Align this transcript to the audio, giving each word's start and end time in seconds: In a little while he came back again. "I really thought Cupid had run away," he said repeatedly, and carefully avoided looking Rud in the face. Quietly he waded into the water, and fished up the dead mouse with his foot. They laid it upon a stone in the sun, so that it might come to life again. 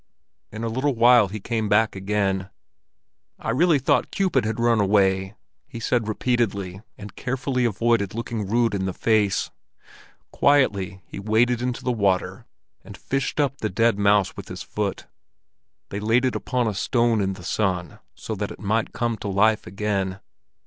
In 0.51 0.63
a 0.63 0.67
little 0.67 0.95
while 0.95 1.27
he 1.27 1.39
came 1.39 1.69
back 1.69 1.95
again. 1.95 2.49
"I 3.37 3.51
really 3.51 3.77
thought 3.77 4.09
Cupid 4.09 4.45
had 4.45 4.59
run 4.59 4.79
away," 4.81 5.35
he 5.67 5.79
said 5.79 6.07
repeatedly, 6.07 6.81
and 6.97 7.15
carefully 7.15 7.65
avoided 7.65 8.15
looking 8.15 8.47
Rud 8.47 8.73
in 8.73 8.85
the 8.85 8.95
face. 8.95 9.51
Quietly 10.31 11.03
he 11.05 11.19
waded 11.19 11.61
into 11.61 11.83
the 11.83 11.91
water, 11.91 12.47
and 12.83 12.97
fished 12.97 13.39
up 13.39 13.59
the 13.59 13.69
dead 13.69 13.99
mouse 13.99 14.35
with 14.35 14.47
his 14.47 14.63
foot. 14.63 15.05
They 15.89 15.99
laid 15.99 16.25
it 16.25 16.35
upon 16.35 16.67
a 16.67 16.73
stone 16.73 17.21
in 17.21 17.33
the 17.33 17.43
sun, 17.43 17.99
so 18.15 18.33
that 18.33 18.49
it 18.49 18.59
might 18.59 18.93
come 18.93 19.17
to 19.17 19.27
life 19.27 19.67
again. 19.67 20.19